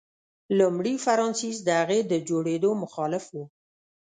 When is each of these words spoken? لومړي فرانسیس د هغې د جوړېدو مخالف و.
لومړي 0.57 0.93
فرانسیس 1.05 1.57
د 1.63 1.69
هغې 1.81 1.99
د 2.11 2.13
جوړېدو 2.29 2.71
مخالف 2.83 3.25
و. 3.35 3.35